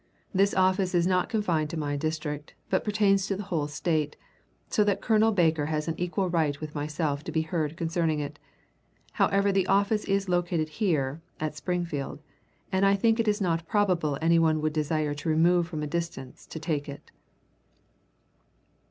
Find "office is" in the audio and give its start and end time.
0.55-1.05, 9.67-10.27